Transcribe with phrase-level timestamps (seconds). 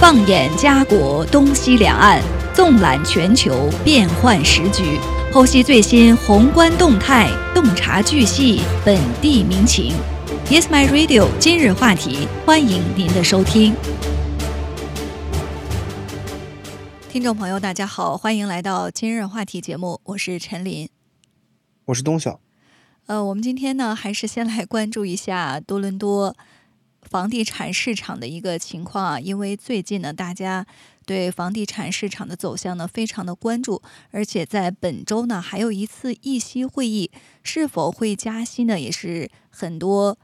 [0.00, 2.22] 放眼家国东西两岸，
[2.54, 4.98] 纵览全球变幻时局，
[5.30, 9.92] 剖析最新宏观动态，洞察巨细本地民情。
[10.46, 11.28] Yes, my radio。
[11.38, 13.74] 今日话题，欢迎您的收听。
[17.10, 20.88] 听众朋友，大家好，欢迎来到今日话题节目，我是陈琳，
[21.84, 22.40] 我是东晓。
[23.04, 26.34] 呃，我们今天呢，还是先来关注一下多伦多。
[27.10, 30.64] 房地产市场的一个情况啊，因为最近呢，大家
[31.04, 37.10] 对房地产市场的走向呢非常的关注，而且在本周呢还有一次议息会议，
[37.42, 40.16] 是否会加息呢，也是很多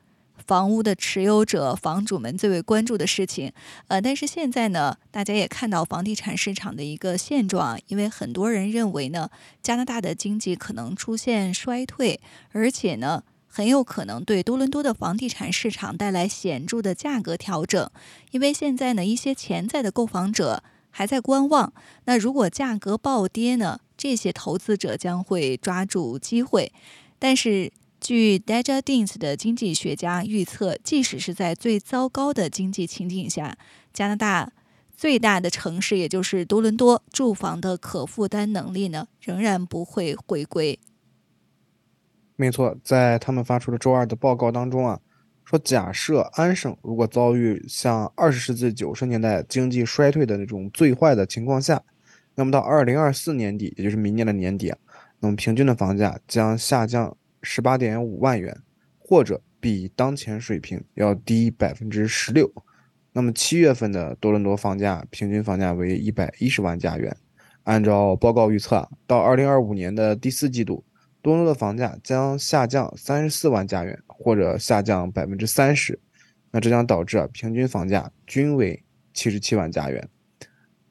[0.47, 3.53] 房屋的持有者、房主们最为关注的事情。
[3.89, 9.29] 呃，但是现在呢，大家也看到房地产市场的一个现状，因为很多人认为呢，
[9.61, 12.21] 加拿大的经济可能出现衰退，
[12.53, 13.25] 而且呢。
[13.56, 17.91] 很有可能对多伦多的房地产市场带来显著的价格调整，
[18.31, 21.72] 因为现在呢，一些潜在的购房者还在观望。
[22.05, 26.70] 那如果价格暴跌呢，这些投资者将会抓住机会。
[27.19, 33.56] 但是，据 d a j a d i n s 的经济学家预测，即使是在最糟糕的经济情景下，
[33.91, 34.53] 加拿大
[34.94, 40.78] 最大的城市，也就是多伦多，住房的可负担能力呢，仍然不会回归。
[42.39, 45.01] 没错，在他们发出的周二的报告当中啊，
[45.47, 51.83] 说假设安省如果遭遇像二十世纪九十年代经济衰退的那种最坏的情况下，
[52.34, 54.77] 那么到二零二四年底，也就是明年的年底啊，
[55.19, 58.55] 那么平均的房价将下降十八点五万元，
[58.98, 62.53] 或者比当前水平要低百分之十六。
[63.15, 67.17] 那么七月份的多伦多房价平均房价为一百一十万加元，
[67.62, 70.84] 按照报告预测啊，到二零二五年的第四季度。
[71.27, 75.98] 多伦多的房价将下降三十四万加元，或者下降百分之三十，
[76.52, 78.80] 那这将导致平均房价均为
[79.12, 80.08] 七十七万加元。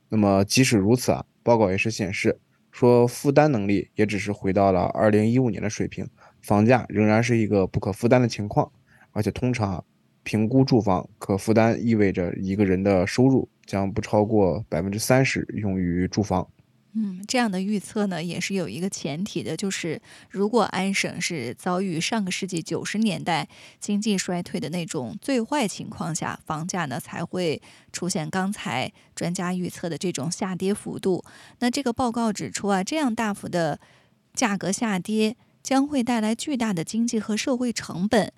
[0.09, 2.37] 那么即使如此啊，报告也是显示
[2.69, 6.05] 说负担能力也只是回到了二零一五年的水平，
[6.41, 8.69] 房价仍然是一个不可负担的情况。
[9.11, 9.83] 而且通常啊
[10.23, 16.45] 评估住房可负担意味着一个人的收入将不超过百分之三十用于住房。
[16.97, 23.45] 嗯，这样的预测呢，也是有一个前提的，就是如果安省是遭遇上个世纪九十年代
[23.81, 27.61] 经济衰退的那种最坏情况下，房价呢才会
[27.91, 31.21] 出现刚才专家预测的这种下跌幅度。
[31.59, 33.77] 那这个报告指出啊，这样大幅的
[34.33, 38.31] 价格下跌将会带来巨大的经济和社会成本。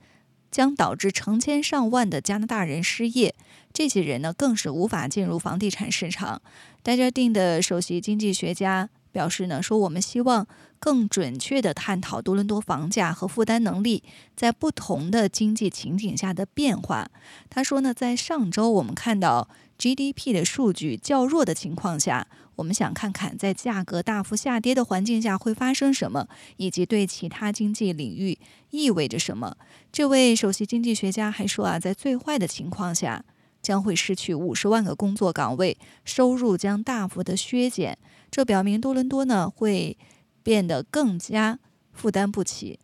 [0.57, 3.35] 将导致成千上万的加拿大人失业，
[3.72, 6.41] 这些人呢更是无法进入房地产市场。
[6.81, 10.47] 戴家定的首席经济学家表示呢，说我们希望
[10.79, 14.01] 更准确地探讨多伦多房价和负担能力
[14.35, 17.07] 在不同的经济情景下的变化。
[17.51, 19.47] 他说呢，在上周我们看到
[19.78, 22.25] GDP 的数据较弱的情况下。
[22.57, 28.38] 我们想看看，在价格大幅下跌的环境下会发生什么，以及对其他经济领域
[28.72, 29.56] 意味着什么。
[29.91, 33.23] 这位首席经济学家还说啊，在最坏的情况下，
[33.62, 37.97] 将会失去五十万个工作岗位，收入将大幅的削减。
[38.31, 39.97] 这表明多伦多呢会
[40.41, 41.59] 变得更加
[41.91, 42.79] 负担不起，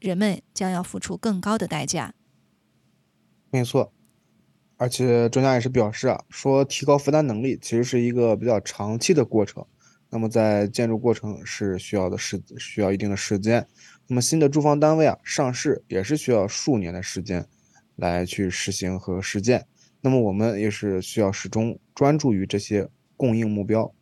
[0.00, 2.12] 人们将要付出更高的代价。
[3.50, 3.92] 没错。
[4.78, 9.64] 而且专家也是表示啊，说提高负担能力其实是一个比较长期的过程。
[10.10, 13.66] 那么在建筑过程是需要的时需要一定的时间。
[14.06, 17.44] 那么新的住房单位啊上市也是需要数年的时间
[17.96, 19.66] 来去实行和实践。
[20.02, 23.92] 那么我们也是需要始终专注于这些供应目标。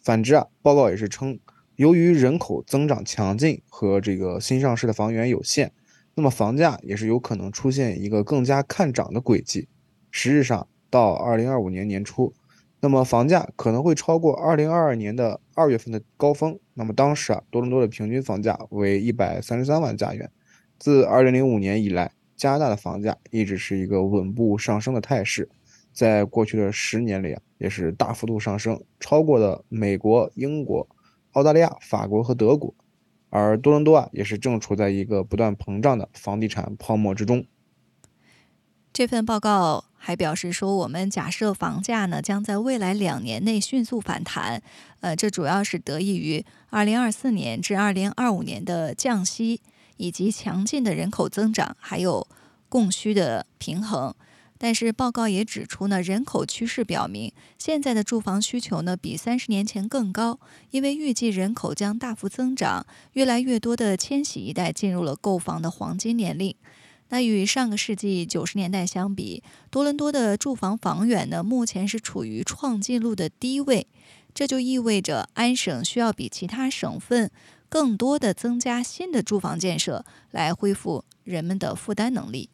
[0.00, 1.38] 反之啊，报告也是称，
[1.74, 5.72] 由于人口增长强劲和这个新上市的房源有限，
[6.14, 9.68] 那么房价也是有可能出现一个更加看涨的轨迹。
[10.18, 12.32] 实质上，到二零二五年年初，
[12.80, 16.58] 那么房价可能会超过二零二二年的二月份的高峰。
[16.72, 20.30] 那么当时啊，多伦多的平均房价为一百三十三万加元。
[20.78, 25.50] 自二零零五年以来，加拿大的房价一直是一个稳步上升的态势，
[25.92, 30.88] 在过去的十年里啊，也是大幅度上升，超过了美国、英国、
[31.32, 32.74] 澳大利亚、法国和德国。
[33.28, 37.44] 而多伦多啊，也是正处在一个不断膨胀的房地产泡沫之中。
[38.96, 44.62] 这份报告还表示说，我们假设房价呢将在未来两年内迅速反弹，
[45.00, 49.60] 呃，这主要是得益于2024年至2025年的降息
[49.98, 52.26] 以及强劲的人口增长，还有
[52.70, 54.14] 供需的平衡。
[54.56, 60.40] 但是报告也指出呢，人口趋势表明，现在的住房需求呢比三十年前更高，
[60.70, 66.54] 因为预计人口将大幅增长，越来越多的千禧一代进入了购房的黄金年龄。
[67.08, 73.86] 那与上个世纪九十年代相比，多伦多的住房房源呢，目前是处于创纪录的低位。
[74.34, 77.30] 这就意味着安省需要比其他省份
[77.70, 82.50] 更多的增加新的住房建设，来恢复人们的负担能力。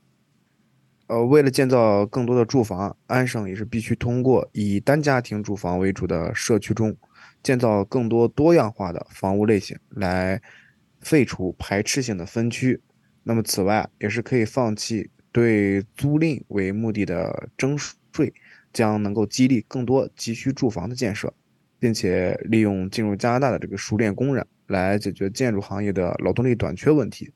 [1.08, 6.96] 呃，为了建造更多的住房，安省也是必须通过以单家庭住房为主的社区中，
[7.42, 10.40] 建造更多多样化的房屋类型，来
[11.00, 12.80] 废除排斥性的分区。
[13.24, 18.32] 那么，此外也是可以放弃对租赁为目的的征税，
[18.72, 21.32] 将能够激励更多急需住房的建设，
[21.78, 27.32] 并且利用进入加拿大的这个熟练工人来解决建筑行业的劳动力短缺问题。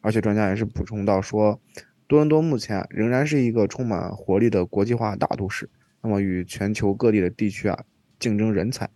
[0.00, 1.60] 而且，专家也是补充到说，
[2.06, 5.68] 多伦多目前仍然是一个充满活力的国际化大都市，
[6.02, 7.84] 那么与全球各地的地区啊
[8.18, 8.88] 竞争人才。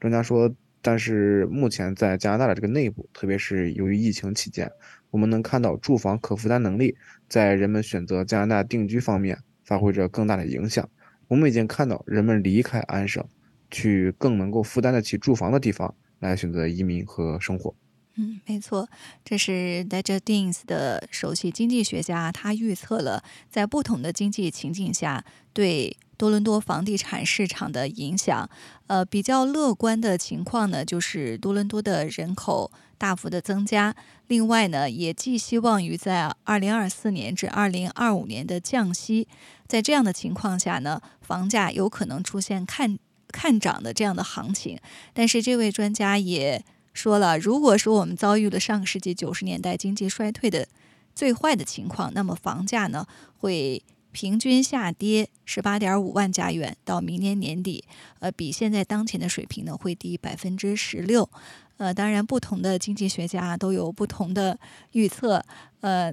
[0.00, 4.70] 专家说，但是目前在加拿大的这个内部，特别是由于疫情期间。
[5.16, 6.94] 我们能看到住房可负担能力
[7.26, 10.86] 在人们选择加拿大定居方面发挥着更大的影响。
[11.26, 13.24] 我们已经看到人们离开安省，
[13.70, 17.74] 去更能够负担得起住房的地方来选择移民和生活。
[18.16, 18.86] 嗯，没错，
[19.24, 25.24] 这是 d e j a d i n s 的首席经济学家，他预测了在不同的经济情境下
[25.54, 25.96] 对。
[26.16, 28.48] 多伦多房地产市场的影响，
[28.86, 33.94] 呃，比较乐观的情况呢，就是多伦多的人口大幅的增加。
[34.26, 39.28] 另外呢，也寄希望于在二零二四年至二零二五年的降息。
[39.66, 42.98] 在这样的情况下呢，房价有可能出现看
[43.28, 44.78] 看涨的这样的行情。
[45.12, 46.64] 但是这位专家也
[46.94, 50.66] 说了，如果说我们遭遇了上个世纪九十年代经济衰退的
[51.14, 53.06] 最坏的情况，那么房价呢
[53.38, 53.82] 会。
[54.16, 57.84] 平均下跌十八点五万加元，到明年年底，
[58.20, 61.28] 呃，比现在当前的水平呢会低百分之十六。
[61.76, 64.58] 呃，当然，不同的经济学家都有不同的
[64.92, 65.44] 预测，
[65.80, 66.10] 呃。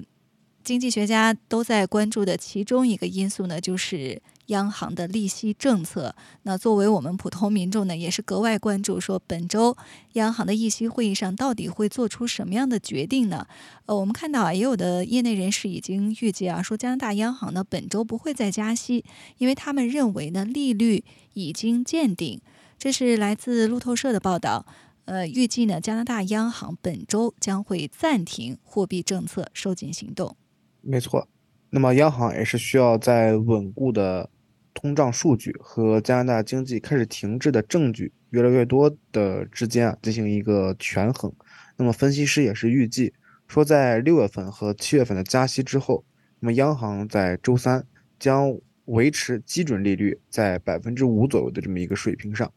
[0.62, 6.14] 经济学家都在关注的其中一个因素呢，就是央行的利息政策。
[6.42, 9.76] 那作为我们普通民众呢，也是格外关注，说本周
[10.14, 13.46] 央行的议息会议上到底会做出什么样的决定呢？
[13.86, 19.04] 呃，我们看到啊，也有的业内人士已经预计啊，说加拿大央行呢本周不会再加息，
[19.38, 21.04] 因为他们认为呢利率
[21.34, 22.40] 已经见顶。
[22.78, 24.66] 这是来自路透社的报道。
[25.06, 30.34] 呃，预计呢加拿大央行本周将会暂停货币政策收紧行动。
[30.80, 31.28] 没错，
[31.68, 34.30] 那么央行也是需要在稳固的
[34.74, 41.32] 通胀数据和加拿大经济开始停滞的证据越来越多的之间啊进行一个权衡。
[41.76, 43.14] 那么分析师也是预计
[43.48, 46.04] 说，在六月份和七月份的加息之后，
[46.40, 47.86] 那么央行在周三
[48.18, 48.54] 将
[48.84, 52.52] 维持基准利率在百分之五左右的这么一个水平上。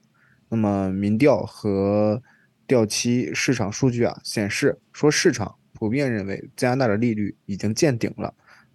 [0.50, 2.22] 那么民调和
[2.66, 5.56] 调期市场数据啊显示说市场。
[5.80, 8.34] 普遍认为加拿大的利率已经见顶了，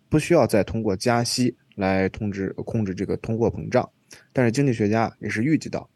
[0.08, 3.90] 不需要再通过加息来控制控制这个通货膨胀。
[4.32, 5.88] 但是经济学家也是预计到，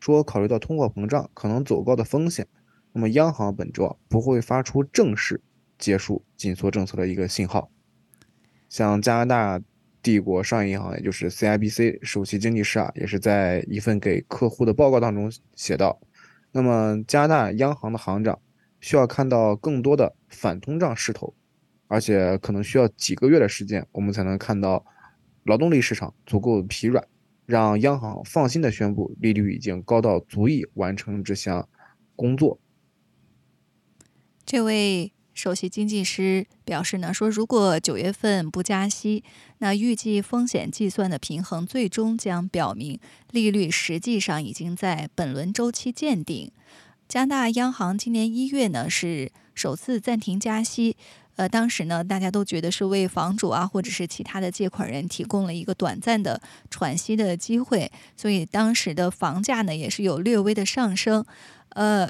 [0.00, 2.46] 说考虑到通货膨胀可能走高的风险，
[2.92, 5.40] 那么央行本周不会发出正式
[5.78, 7.70] 结束紧缩政策的一个信号。
[8.68, 9.64] 像加拿大
[10.02, 16.00] 帝国商业银行，也就是 CIBC 首席经济师啊，也是在一份给客户的报告当中写道，
[16.52, 18.38] 那么加拿大央行的行长。
[18.80, 21.32] 需要看到更多的反通胀势头，
[21.88, 24.84] 而且可能需要几个月的时间，我们才能看到
[25.44, 27.06] 劳动力市场足够疲软，
[27.46, 31.68] 让央行放心的宣布利率已经高到足以完成这项
[32.16, 32.58] 工作。
[34.46, 39.24] 这位首席经济师表示呢，说如果九月份不加息，
[39.58, 46.50] 那预计风险计算的平衡最终将表明利率实际上已经在本轮周期见顶。
[47.06, 50.96] 加拿大央行今年一月呢是首次暂停加息，
[51.36, 61.24] 呃，当时呢大家都觉得是为房主啊或者是其他的借款人提供了一个短暂的喘息的机会，所以当时的房价呢也是有略微的上升，
[61.70, 62.08] 呃，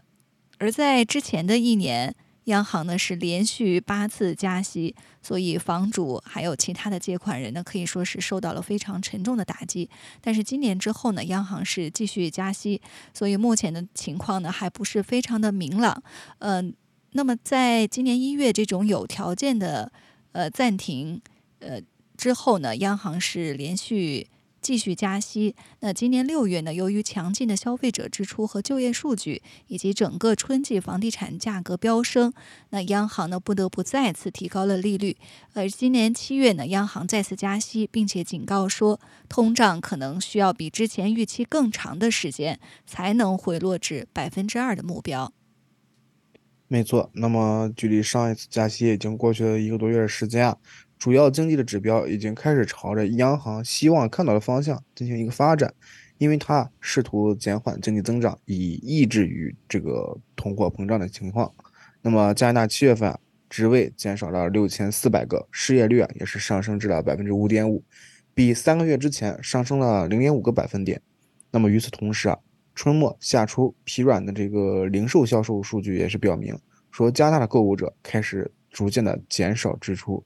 [0.58, 2.14] 而在之前的一年。
[2.44, 9.88] 央行呢是连续八次加息，所以房主还有其他的借款人呢可以说是受到了非常沉重的打击。
[10.20, 12.82] 但是今年之后呢，央行是继续加息，
[13.14, 16.02] 所以目前的情况呢还不是非常的明朗。
[16.40, 16.74] 嗯，
[17.14, 19.90] 那么在今年一月这种有条件的
[20.32, 21.20] 呃暂停
[21.58, 21.80] 呃
[22.16, 24.28] 之后呢，央行是连续。
[24.64, 25.54] 继续加息。
[25.80, 32.32] 那今年六月呢，由于强劲的消费者支出和就业数据，以及整个春季房地产价格飙升，
[32.70, 35.18] 那央行呢不得不再次提高了利率。
[35.52, 45.30] 而今年七月呢，央行再次加息，并且警告说，通胀可能需要比之前预期更长的时间才能回落至百分之二的目标。
[46.74, 50.56] 没错，那么距离上一次加息已经过去了一个多月的时间啊。
[50.98, 55.72] 主要经济的指标已经开始朝着央行希望看到的方向进行一个发展，
[56.18, 61.54] 因为它试图减缓经济增长，以抑制于这个通货膨胀的情况。
[62.02, 67.84] 那么加拿大七月份啊，职位减少了六千四百个，失业率啊也是上升至了百分之五点五，
[68.34, 71.00] 比三个月之前上升了零点五个百分点。
[71.52, 72.36] 那么与此同时啊，
[72.74, 76.58] 春末夏初疲软的这个零售销售数据也是表明，
[76.90, 80.24] 说加大的购物者开始逐渐的减少支出。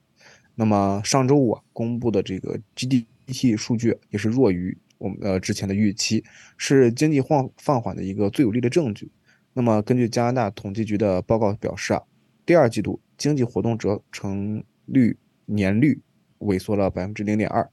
[0.55, 6.23] 那么上周五啊公布的这个 GDP 数据也是弱于我们呃之前的预期，
[6.57, 9.11] 是经济放放缓的一个最有力的证据。
[9.53, 12.01] 那么根据加拿大统计局的报告表示啊，
[12.45, 16.01] 第二季度经济活动折成率年率
[16.39, 17.69] 萎缩了百分之零点二。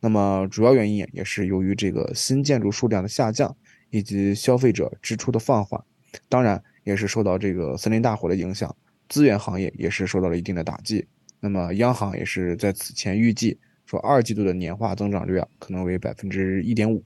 [0.00, 3.54] 那么主要原因也是由于这个新建筑数量的下降
[3.90, 5.82] 以及消费者支出的放缓，
[6.28, 8.74] 当然也是受到这个森林大火的影响，
[9.08, 11.06] 资源行业也是受到了一定的打击。
[11.40, 17.02] 那么，央行也是在此前预计说，二季度的年化增长率啊，可能为百分之一点五。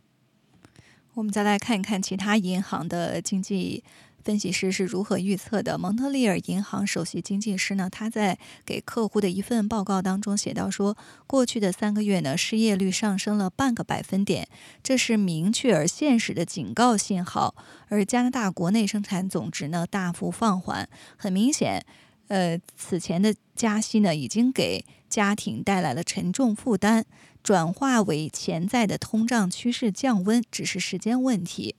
[1.15, 3.85] 我们再来看一看其他银行的经济
[4.25, 5.77] 分析师是如何预测的。
[5.77, 14.49] 蒙特利尔银行首席经济师呢，他在给客户的一份报告当中写到说，过去的三个月呢，失业率上升了半个百分点，
[14.83, 17.55] 这是明确而现实的警告信号。
[17.89, 21.85] 而加拿大国内生产总值呢，大幅放缓，很明显。
[22.29, 27.05] 呃，此前的加息呢，已经给家庭带来了沉重负担，
[27.43, 31.77] 转化为潜在的通胀趋势降温只是时间问题。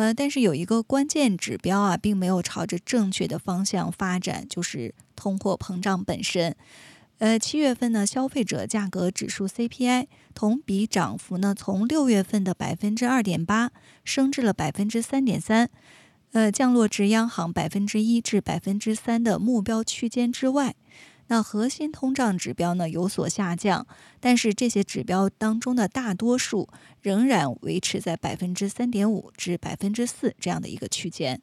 [0.00, 6.56] 呃，但是有一个关键指标啊，并没有朝着正确的方向发展，就是通货膨胀本身。
[7.18, 15.68] 呃，七月份呢，消费者价格指数 CPI 同比涨幅呢，从六月份的百分之二点八升至了百分之三点三。
[16.32, 20.74] 呃，降落至央行百分之一至百分之三的目标区间之外。
[21.30, 23.86] 那核心通胀指标呢有所下降，
[24.18, 26.68] 但是这些指标当中的大多数
[27.00, 31.40] 仍然维持在百分之三点五至百分之四这样的一个区间。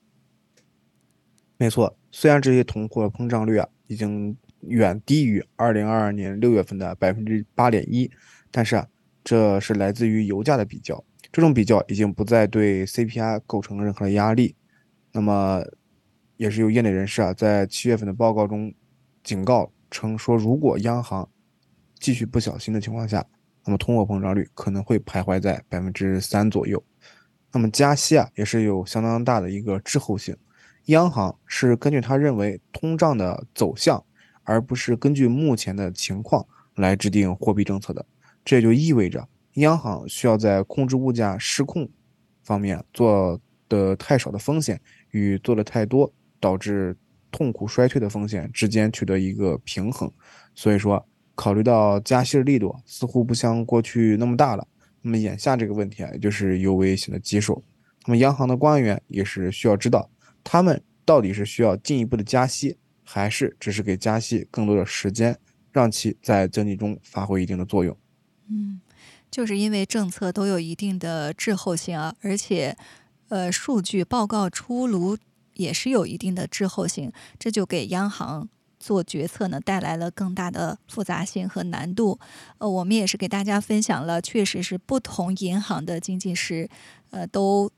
[1.56, 8.12] 没错，虽然这些通货膨胀率啊已经远低于二零二二年六月份的百分之八点一，
[8.52, 8.86] 但是啊，
[9.24, 11.02] 这是来自于油价的比较，
[11.32, 14.54] 这种比较已经不再对 CPI 构成任何的压力。
[15.14, 15.64] 那么，
[16.36, 18.74] 也是有业内人士啊，在七月份的报告中
[19.24, 21.28] 警告称说，如果央行
[22.00, 23.26] 继续不小心的情况下，
[23.66, 26.84] 那么通货膨胀率可能会徘徊在百分之三左右。
[27.52, 30.36] 那么加息啊，也是有相当大的一个滞后性。
[30.86, 34.04] 央行是根据他认为通胀的走向，
[34.44, 38.06] 而不是根据目前的情况来制定货币政策的。
[38.46, 41.90] 这也就意味着，央行需要在控制物价失控
[42.44, 44.80] 方面做的太少的风险。
[45.12, 46.96] 与做的太多导致
[47.32, 50.12] 痛苦衰退的风险之间取得一个平衡，
[50.56, 51.06] 所以说
[51.36, 54.68] 考虑到加息的力度似乎不像过去那么大了，
[55.02, 57.64] 那么眼下这个问题啊，也就是尤为显得棘手。
[58.06, 60.10] 那么央行的官员也是需要知道，
[60.44, 65.38] 他们到底是需要进一步的加息，还是只是给加息更多的时间，
[65.72, 67.96] 让其在经济中发挥一定的作用。
[68.50, 68.80] 嗯，
[69.30, 72.78] 就是因为政策都有一定的滞后性啊，而且。
[73.30, 75.18] 呃，数据报告出炉
[75.58, 78.48] 也是有一定的滞后性，这就给央行
[78.80, 82.20] 做决策呢带来了更大的复杂性和难度。
[82.58, 86.70] 呃，我们也是给大家分享了，确实是不同银行的经济师，
[87.10, 87.72] 呃，都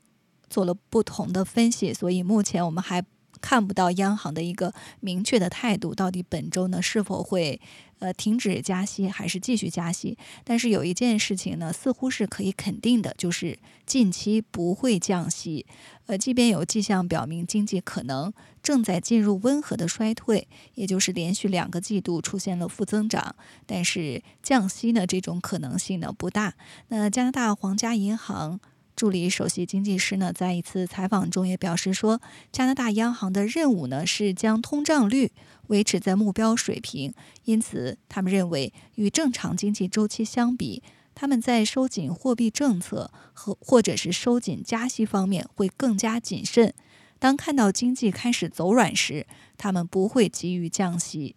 [0.48, 3.04] 做了不同的分析，所以目前我们还。
[3.40, 7.60] 看不到央行的一个明确的态度，到底本周呢是否会
[7.98, 10.16] 呃停止加息，还是继续加息？
[10.44, 15.66] 但是有一件事情呢，似乎是可以肯定的，就是近期不会降息。
[16.06, 18.32] 呃，即便有迹象表明经济可能
[18.62, 26.54] 正在进入温和的衰退，也就是连续两个季度出现了负增长，但是降息呢这种可能性呢不大。
[26.88, 28.60] 那加拿大皇家银行。
[29.00, 32.20] 助理首席经济师呢，在一次采访中也表示说，
[32.52, 35.32] 加拿大央行的任务呢是将通胀率
[35.68, 37.14] 维持在目标水平，
[37.44, 40.82] 因此他们认为与正常经济周期相比，
[41.14, 46.74] 他们在收紧货币政策和或者是收紧加息方面会更加谨慎。
[47.18, 49.26] 当看到经济开始走软时，
[49.56, 51.34] 他们不会急于降息。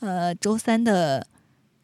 [0.00, 1.28] 呃，周三的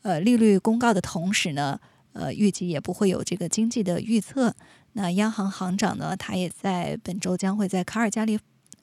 [0.02, 1.78] 呃利率公告的同时呢，
[2.14, 4.56] 呃，预计也不会有这个经济的预测。
[4.94, 6.16] 那央行行长呢？
[6.16, 8.38] 他也在本周将会在卡尔加里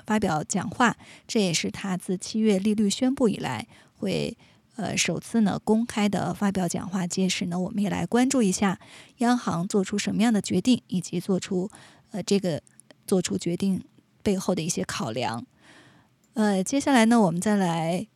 [0.05, 3.65] 发表讲话，这也是他自七月利率宣布以来
[3.95, 4.37] 会
[4.75, 7.07] 呃首次呢公开的发表讲话。
[7.07, 8.79] 届时呢，我们也来关注一下
[9.17, 11.69] 央行做出什么样的决定，以及做出
[12.11, 12.61] 呃这个
[13.07, 13.81] 做出决定
[14.21, 15.45] 背后的一些考量。
[16.33, 18.07] 呃，接下来呢，我们再来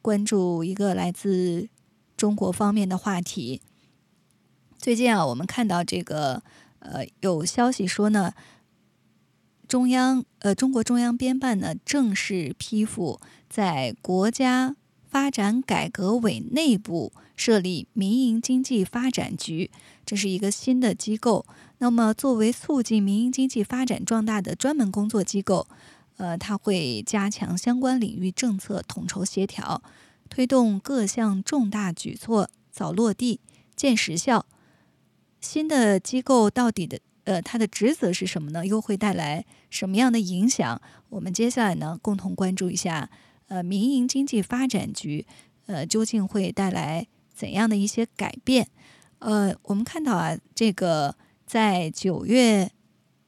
[0.00, 1.68] 关注一个来自
[2.16, 3.60] 中国方面的话题。
[4.78, 6.42] 最近啊，我们看到这个
[6.92, 8.32] 呃有消息说呢，
[9.66, 14.76] 中央呃中国中央编办呢正式批复在国家
[15.08, 19.70] 发展改革委内部设立民营经济发展局，
[20.04, 21.44] 这是一个新的机构。
[21.78, 25.66] 那么作为促进民营经济发展壮大的专门工作机构。
[26.18, 29.82] 呃，它会加强相关领域政策统筹协调，
[30.30, 33.40] 推动各项重大举措早落地、
[33.76, 34.46] 见实效。
[35.40, 38.66] 新的机构到底的呃，它的职责是什么呢？
[38.66, 40.80] 又会带来什么样的影响？
[41.08, 43.10] 我们接下来呢，共同关注一下。
[43.48, 45.24] 呃，民营经济发展局，
[45.66, 48.68] 呃，究竟会带来怎样的一些改变？
[49.20, 51.16] 呃，我们看到啊，这个
[51.46, 52.70] 在九月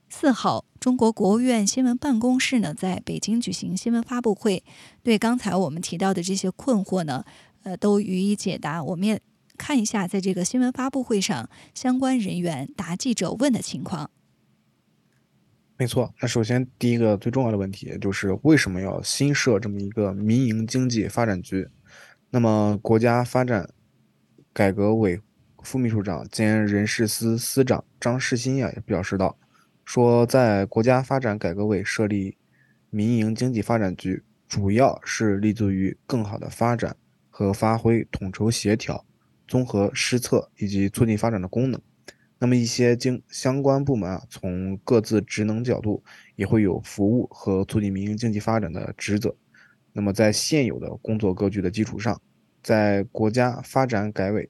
[0.08, 0.64] 四号。
[0.80, 4.62] 中国国务院新闻办公室呢，在北京举行新闻发布会，
[5.02, 7.24] 对刚才我们提到的这些困惑呢，
[7.64, 8.80] 呃，都予以解答。
[8.80, 9.20] 我们也
[9.58, 14.10] 看一下，在这个新闻发布会上，相关人员答记者问的情况。
[15.76, 21.68] 没错，那首先第一个最重要的问题就是为什么要新设这么一个民营经济发展局？
[22.30, 23.68] 那么，国家发展
[24.52, 25.20] 改革委
[25.62, 29.36] 副秘书长兼人事司司长张世新呀，也表示到。
[29.84, 32.36] 说，在国家发展改革委设立
[32.90, 36.94] 民营经济发展局，主要是立足于更好的发展
[37.30, 39.02] 和发挥统筹协调、
[39.48, 41.80] 综合施策以及促进发展的功能。
[42.38, 46.04] 那么，一些经相关部门啊，从各自职能角度，
[46.36, 49.34] 也会有服务和促进民营经济发展的职责。
[49.92, 52.22] 那么，在现有的工作格局的基础上，
[52.62, 54.48] 在国家发展改委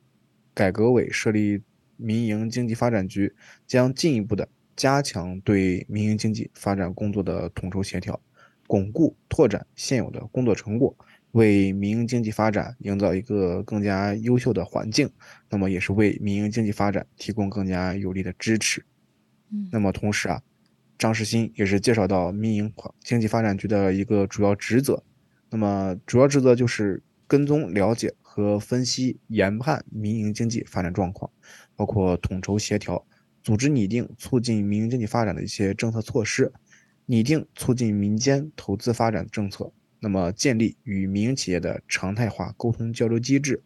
[0.52, 1.62] 改革委设立
[1.96, 3.34] 民营经济发展局，
[3.66, 4.46] 将进一步的。
[4.76, 8.20] 加强对民营经济发展工作的统筹协调，
[8.68, 10.96] 巩固拓展现有的工作成果，
[11.32, 15.10] 为民营经济发展营造一个更加优秀的环境。
[15.50, 18.84] 那么，也是为民营经济发展提供更加有力的支持。
[19.50, 20.42] 嗯，那么同时啊，
[20.98, 25.02] 张世新也是介绍到民营经济发展局的一个主要职责。
[25.50, 31.30] 那么，主要职责就是跟踪了解和分析研判民营经济发展状况，
[31.76, 33.06] 包括统筹协调。
[33.40, 36.52] 组织拟定促进民营经济发展的一些政策措施，
[37.06, 43.62] 拟定促进民间投资发展政策，那么建立与民营企业的常态化沟通交流机制，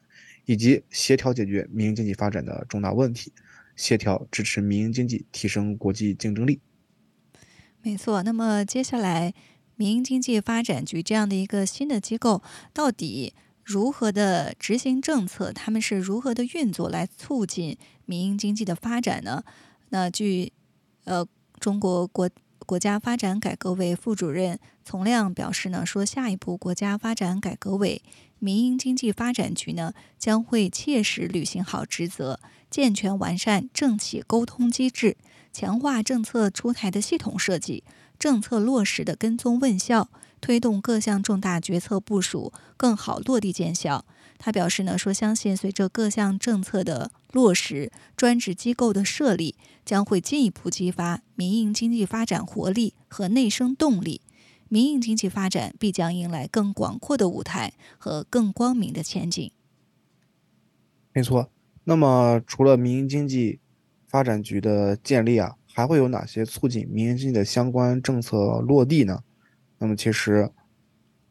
[0.47, 3.33] 以及协调解决民营经济发展的重大问题，
[3.77, 6.61] 协调支持民营经济提升国际竞争力。
[7.83, 9.35] 没错，那么接下来
[9.77, 12.42] 民营经济发展局这样的一个新的机构，
[12.73, 15.53] 到底如何的执行政策？
[15.53, 19.42] 他们是如何的运作来促进民营经济的发展呢？
[19.90, 20.53] 那据，
[21.05, 21.27] 呃，
[21.59, 22.31] 中国国
[22.64, 28.03] 国家发展改革委副主任丛亮表示呢，说下一步国家发展改革委
[28.38, 35.16] 民营经济发展局呢将会切实履行好职责，健全完善政企沟通机制，
[35.53, 37.85] 强化政策出台的系统设计，
[38.18, 40.09] 政策落实的跟踪问效，
[40.40, 44.05] 推动各项重大决策部署更好落地见效。
[44.38, 54.21] 他表示呢，说相信随着各项政策的落实，专职机构的设立将会进一步激发民营经济发展活力和内生动力，
[54.68, 59.51] 民营经济发展必将迎来更广阔的舞台和更光明的前景。
[61.12, 61.51] 没错，
[61.85, 63.61] 那么除了民营经济
[64.09, 69.23] 发展局的建立啊，还会有哪些促进民营经济的相关政策落地呢？
[69.79, 70.51] 那么其实。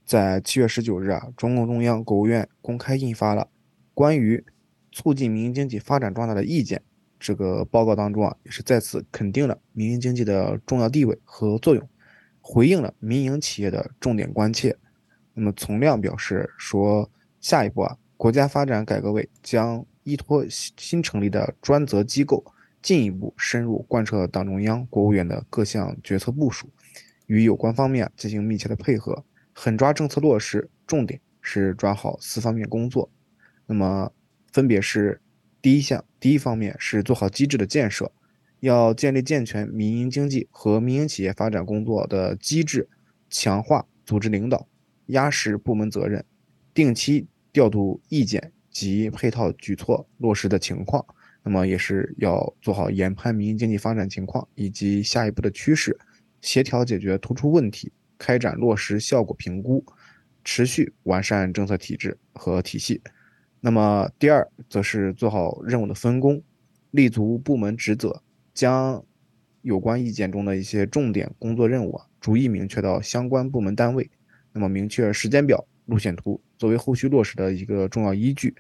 [0.04, 3.48] 在七月十九日啊，中共中央、国务院公开印发了
[3.94, 4.44] 关于
[4.92, 6.82] 促进民营经济发展壮大的意见。
[7.22, 11.90] 这个报告当中啊，也是再次肯定了民营经济的重要地位和作用，
[12.42, 14.76] 回应了民营企业的重点关切。
[15.36, 17.08] 那么，从量表示说，
[17.40, 22.44] 下一步啊，国家发展改革委将依托新成立的专责机构，
[22.82, 26.68] 进一步深入贯彻党中央、国务院的各项决策部署，
[27.28, 29.24] 与有关方面进行密切的配合。
[29.54, 33.08] 狠抓政策落实，重点是抓好四方面工作。
[33.68, 34.12] 那么，
[34.52, 35.22] 分别是
[35.62, 38.12] 第一项，第一方面是做好机制的建设，
[38.62, 42.90] 要建立健全民营经济和民营企业发展工作的机制，
[43.30, 44.68] 强化组织领导，
[45.08, 46.26] 压实部门责任，
[46.74, 51.06] 定期调度意见及配套举措落实的情况。
[51.44, 55.98] 那么，也是要做好研判民营经济发展情况以及下一步的趋势，
[56.42, 57.92] 协调解决突出问题。
[58.18, 59.84] 开展落实效果评估，
[60.44, 63.02] 持续完善政策体制和体系。
[63.64, 66.42] 那么第二，则是做好任务的分工，
[66.90, 68.22] 立足部门职责，
[68.54, 69.06] 将
[69.62, 74.10] 有关意见中的一些重点工作任务啊，逐一明确到相关部门单位。
[74.52, 78.54] 那么明确时间表、路线图，作为后续落实的一个重要依据。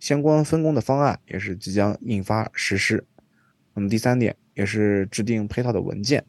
[0.00, 3.04] 相关分工的方案也是即将印发实施。
[3.74, 6.24] 那么第三点也是制定配套的文件。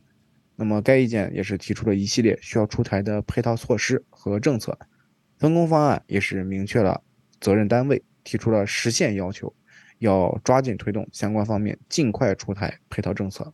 [0.55, 4.77] 那么该意见也是提出了一系列需要出台的配套措施和政策。
[5.37, 7.01] 分工方案也是明确了
[7.39, 9.53] 责任单位，提出了实现要求，
[9.99, 13.53] 要抓紧推动相关方面尽快出台配套政策。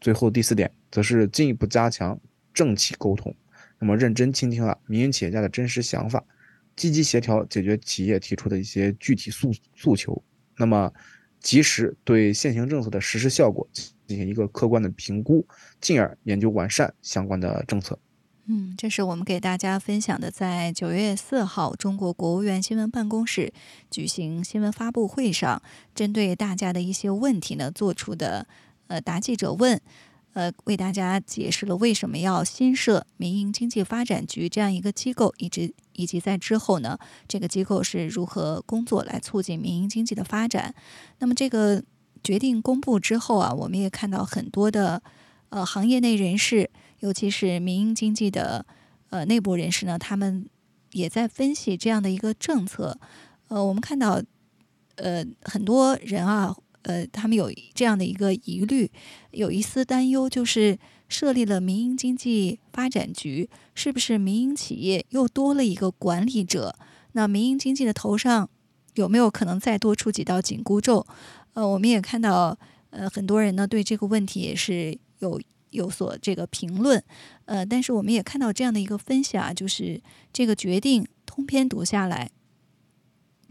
[0.00, 2.18] 最后第四点则是进一步加强
[2.52, 3.34] 政企沟通，
[3.78, 6.24] 那么认真倾听了民营企业家的真实想法。
[6.76, 10.20] 积极协调解决企业提出的一些具体诉诉求，
[10.56, 10.92] 那么
[11.38, 15.46] 及时对现行政策的实施效果进行一个客观的评估，
[15.80, 17.96] 进而研究完善相关的政策。
[18.46, 23.52] 嗯，这是我们给大家分享的，在九月四号中国国务院新闻办公室
[23.90, 25.62] 举行新闻发布会上，
[25.94, 28.46] 针对大家的一些问题呢，做出的
[28.88, 29.80] 呃答记者问。
[30.34, 40.74] 呃，为大家解释了为什么要新设民营经济发展局这样一个机构，以及以及在之后呢，这个机构是如何工作来促进民营经济的发展。
[41.20, 41.80] 那么这个
[42.24, 45.00] 决定公布之后啊，我们也看到很多的
[45.50, 46.68] 呃行业内人士，
[47.04, 48.64] 尤其是民营经济的
[49.10, 50.48] 呃内部人士呢，他们
[50.92, 52.98] 也在分析这样的一个政策。
[53.48, 54.22] 呃，我们看到
[54.96, 56.56] 呃很多人啊。
[56.86, 58.90] 呃，他们有这样的一个疑虑，
[59.30, 66.76] 有一丝担忧，就是设立了民营经济发展局，是不是民营企业又多了一个管理者？
[67.12, 68.50] 那民营经济的头上
[68.96, 71.06] 有没有可能再多出几道紧箍咒？
[71.54, 72.54] 呃，我们也看到，
[72.90, 75.40] 呃，很多人呢对这个问题也是有
[75.74, 77.04] 有所这个评论，
[77.44, 80.00] 呃，但是我们也看到这样的一个分析啊，就是
[80.32, 82.30] 这个决定通篇读下来，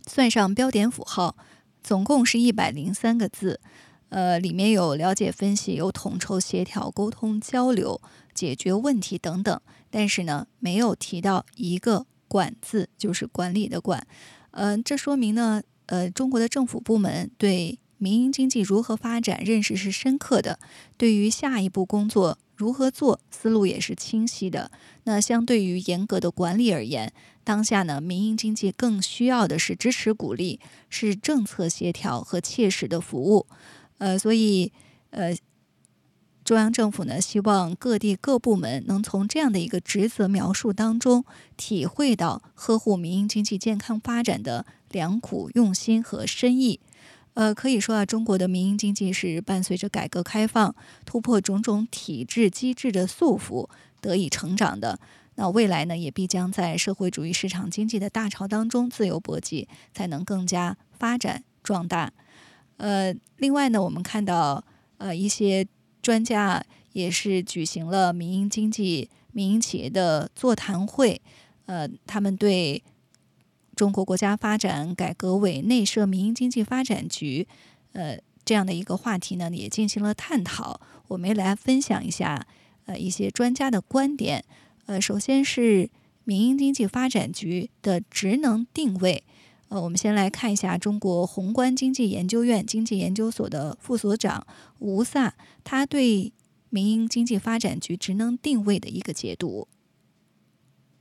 [0.08, 1.36] 算上标点符号。
[1.84, 3.60] 总共是一百零三个字，
[4.08, 8.00] 呃，里面有了解分析，有统筹协调、沟通交流、
[8.34, 14.08] 解决问题等等，但是呢，没有提到一个“管”字，就是管理的“管”。
[14.52, 20.60] 呃，这说明呢，呃，中国的政府部门对民营经济如何发展认识是深刻的，
[20.98, 24.70] 对于下一步工作如何做，思路也是清晰的。
[25.06, 27.14] 那相对于严格的管理而言，
[27.46, 33.48] 当下呢，民营经济更需要的是支持鼓励，是政策协调和切实的服务。
[34.00, 34.74] 呃，所以
[35.12, 35.34] 呃，
[36.44, 41.24] 中央政府呢，希望各地各部门能从这样的一个职责描述当中，
[41.56, 46.82] 体会到呵护民营经济健康发展的良苦用心和深意。
[47.34, 53.68] 呃，可以说啊，中国的民营经济是伴随着改革开放，突破种种体制机制的束缚，
[54.00, 55.00] 得以成长的。
[55.36, 62.14] 那未来呢，也必将在社会主义市场经济的大潮当中自由搏击，才能更加发展壮大。
[62.78, 64.64] 呃，另外呢，我们看到
[64.98, 65.66] 呃一些
[66.04, 71.20] 专家也是举行了民营经济、民营企业的座谈会，
[71.66, 72.84] 呃，他们对
[73.76, 77.48] 中国国家发展改革委内设民营经济发展局，
[77.94, 80.82] 呃这样的一个话题呢，也进行了探讨。
[81.08, 82.46] 我们来分享一下
[82.86, 84.44] 呃一些专家的观点。
[84.86, 85.90] 呃，首先是
[86.24, 89.24] 民营经济发展局的职能定位。
[89.70, 94.46] 呃，我们先来看一下中国宏观经济研究院经济研究所的副所长
[94.80, 96.32] 吴萨，他对
[96.70, 99.68] 民营经济发展局职能定位的一个解读。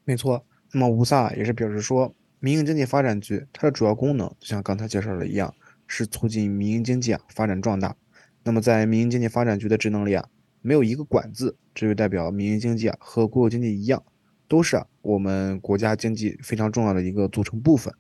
[0.04, 5.54] 没错，那么吴萨也是表示说，民营经济发展局它的主要功能，就像刚才介绍的一样，
[5.86, 7.94] 是促进民营经济啊发展壮大。
[8.42, 10.28] 那么在民营经济发展局的职能里啊。
[10.64, 14.00] 没有一个管字，这就代表民营经济啊和国有经济一样，
[14.46, 17.92] 都是啊我们国家经济非常重要的一个组成部分。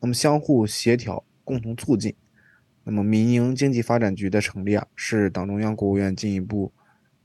[0.00, 2.12] 那么相互协调，共同促进。
[2.82, 6.72] 那么民营经济发展局的成立啊，是党中央、国务院进一步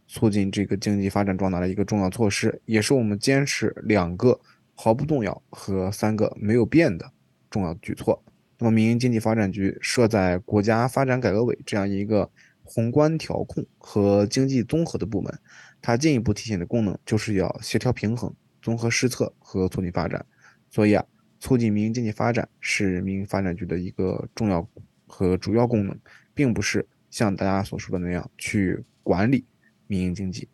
[0.08, 4.40] 促进这个经济发展壮大的一个重要措施，也是我们坚持两个
[4.76, 7.12] 毫不动摇和三个没有变的
[7.50, 8.24] 重要举措。
[8.60, 12.30] 那么民营经济发展局设在国家发展改革委这样一个。
[12.66, 15.38] 宏观调控和经济综合的部门，
[15.82, 20.26] 它进一步体现的功能就是要协调平衡、综合施策和促进发展。
[20.72, 21.06] 所以啊，
[21.42, 24.66] 促进民营经济发展是民营发展局的一个重要
[25.06, 26.00] 和主要功能，
[26.34, 29.46] 并不是像大家所说的那样去管理
[29.88, 30.48] 民营经济。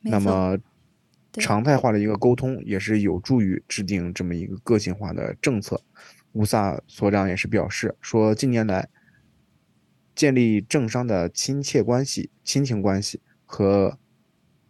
[0.00, 0.56] 那么，
[1.40, 5.80] 常态化的一个沟通也是有助于制定这么一个个性化的政策。
[6.32, 8.88] 乌萨所长也是表示说，近年来。
[10.16, 13.98] 建立政商的亲切关系、亲情关系和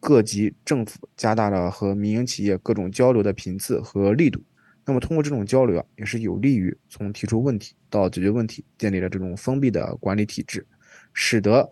[0.00, 4.42] 各级政府加大了和民营企业各种交流的频次和力度。
[4.86, 10.66] 那么，通过这种交流啊，也是有利于从提出问题到解决问题，建立了这种封闭的管理体制，
[11.12, 11.70] 使得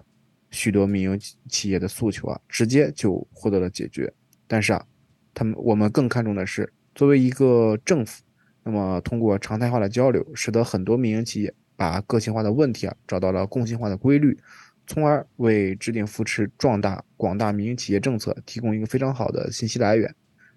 [0.50, 4.12] 许多民营企业的诉求啊，直接就获得了解决。
[4.52, 4.84] 但是啊，
[5.32, 8.22] 他们我们更看重的是，作为一个政府，
[8.64, 14.38] 那么通过常态化的交流，使得很多民营企业把个性化的问题啊找到了共性化的规律，
[14.86, 20.14] 从而为制定扶持壮大广大民营企业政策提供一个非常好的信息来源。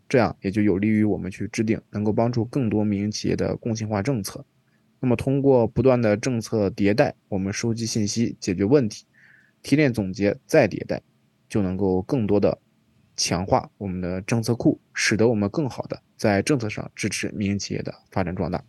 [0.10, 4.46] 这样也就有利于我们去制定能够帮助更多民营企业的共性化政策。
[5.00, 9.06] 那么通过不断的政策迭代，我们收集信息、解决问题、
[9.64, 11.02] 提炼总结再迭代，
[11.48, 12.60] 就能够更多的
[13.16, 18.64] 强化我们的政策库，使得我们更好的在政策上支持民营企业的发展壮大。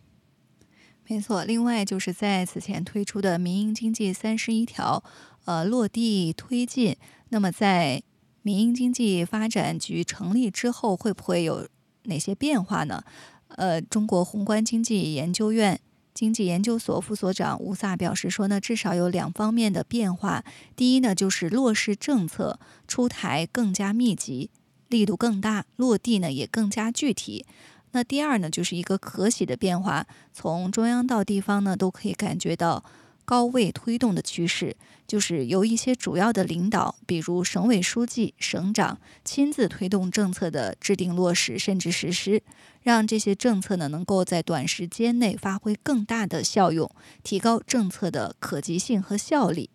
[1.09, 5.03] 没错，另外就是在此前推出的民营经济三十一条，
[5.45, 6.97] 呃，落地推进。
[7.29, 8.03] 那么在
[8.41, 11.67] 民营经济发展局成立之后，会不会有
[12.03, 13.03] 哪些变化呢？
[13.47, 15.79] 呃，中国宏观经济研究院
[16.17, 20.43] 经济研究所副所长吴萨表示说呢，至少有两方面的变化。
[20.75, 24.49] 第一呢，就是落实政策出台更加密集，
[24.87, 27.45] 力度更大，落地呢也更加具体。
[27.91, 32.83] 那第二呢，就是一个可喜的变化，从中央到地方呢，都可以感觉到。
[33.27, 42.41] 高位推动的趋势，就是由一些主要的领导，比如省委书记、省长亲自推动政策的制定落实，甚至实施，
[42.81, 46.89] 让这些政策呢能够在短时间内发挥更大的效用，
[47.21, 49.69] 提高政策的可及性和效力。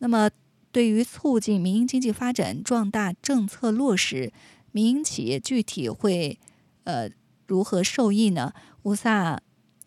[0.00, 0.28] 那么，
[0.70, 4.30] 对于促进民营经济发展壮大政策落实，
[4.72, 6.38] 民营企业具体会
[6.84, 7.08] 呃
[7.46, 8.52] 如何受益呢？
[8.82, 9.40] 吴萨。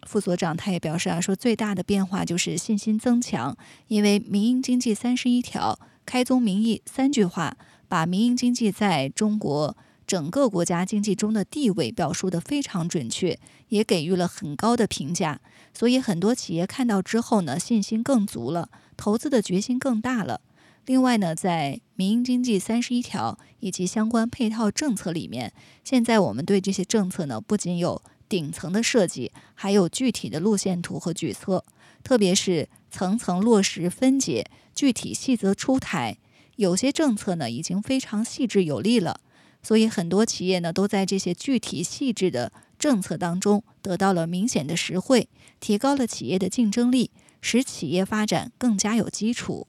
[0.07, 3.55] 副所长他也表示啊，说最大的变化就是信心增强，
[3.89, 7.57] 因为民营经济三十一条开宗明义三句话，
[7.89, 9.75] 把民营经济在中国
[10.07, 15.41] 整个国家经济中的地位表述的非常准确，也给予了很高的评价。
[15.73, 20.39] 所以很多企业看到之后呢，信心更足了，投资的决心更大了。
[20.85, 25.51] 另外呢，在民营经济三十一条以及相关配套政策里面，
[25.83, 28.01] 现在我们对这些政策呢，不仅有。
[28.29, 31.65] 顶层的设计，还有具体的路线图和举措，
[32.03, 36.17] 特别是层层落实分解，具体细则出台。
[36.57, 39.21] 有些政策呢已经非常细致有力了，
[39.61, 47.11] 所以很多企业呢都在这些具体细致的政策当中得到了明显的实惠，提高了企业的竞争力，
[47.41, 49.67] 使企业发展更加有基础。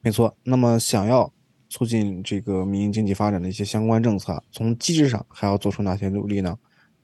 [0.00, 1.33] 没错，那么想要。
[1.74, 6.56] 促进这个民营经济发展的一些相关政策，从机制上还要做出哪些努力呢？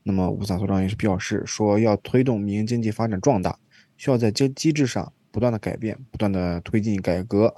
[0.04, 3.58] 那么吴所长也是表示说，要推动民营经济发展壮大，
[3.96, 7.52] 需要在机机制上不断的改变，不断的推进改革。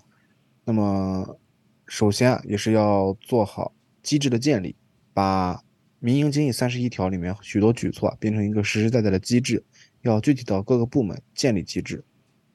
[0.65, 1.39] 那么
[1.87, 4.75] 首先啊，也是要做好机制的建立，
[5.13, 5.63] 把
[5.99, 9.63] 民营经济三十一条里面许多举措变成一个实实在在的机制，
[10.01, 12.03] 要具体到各个部门建立机制。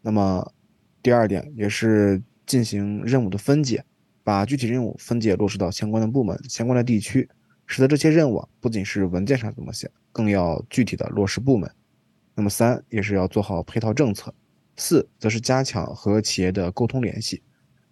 [0.02, 0.52] 那么
[1.04, 3.86] 第二点也是进行任务的分解。
[4.28, 7.30] 把具体任务分解落实到相关的部门、相关的地区，
[7.66, 11.72] 使得这些任务不仅是文件上这么写，更要具体的落实部门。
[12.36, 14.36] 那么三也是要做好配套政策，
[14.76, 17.42] 四则是加强和企业的沟通联系。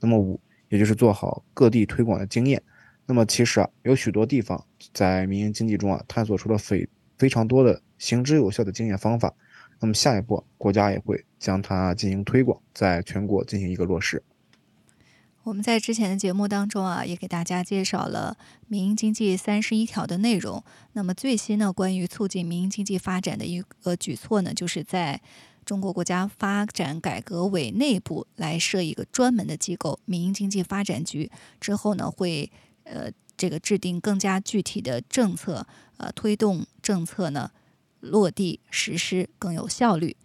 [0.02, 2.62] 那么五也就是做好各地推广的经验。
[3.06, 4.62] 那么其实啊，有许多地方
[4.93, 6.86] 在民营经济中啊，探索出了非
[7.17, 9.34] 非常多的行之有效的经验方法。
[9.80, 14.21] 那么下一步国家也会将它进行推广，在全国进行一个落实。
[15.45, 18.36] 我们在之前的节目当中啊，也给大家介绍了
[18.67, 20.63] 民营经济三十一条的内容。
[20.93, 25.21] 那么最新呢，关于促进民营经济发展的一个举措呢，就是在
[25.63, 31.29] 中国国家发展改革委内部来设一个专门的机构——民营经济发展局。
[31.62, 32.51] 之后呢，会
[32.84, 37.51] 呃这个制定更加具体的政策，呃推动政策呢
[37.99, 40.17] 落地实施更有效率。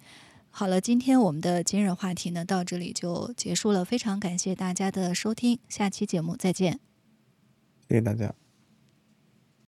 [0.53, 6.81] 好了，今天我们的今日话题呢到这里就结束了，非常感谢大家的收听，下期节目再见。
[7.89, 8.35] 谢谢大家。